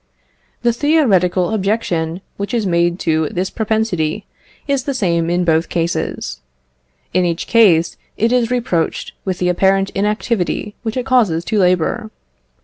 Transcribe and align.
The 0.63 0.73
theoretical 0.73 1.51
objection 1.51 2.21
which 2.37 2.55
is 2.55 2.65
made 2.65 2.97
to 3.01 3.29
this 3.29 3.51
propensity 3.51 4.25
is 4.67 4.85
the 4.85 4.95
same 4.95 5.29
in 5.29 5.45
both 5.45 5.69
cases. 5.69 6.39
In 7.13 7.23
each 7.23 7.45
case 7.45 7.97
it 8.17 8.31
is 8.31 8.49
reproached 8.49 9.11
with 9.25 9.37
the 9.37 9.49
apparent 9.49 9.91
inactivity 9.91 10.73
which 10.81 10.97
it 10.97 11.05
causes 11.05 11.45
to 11.45 11.59
labour. 11.59 12.09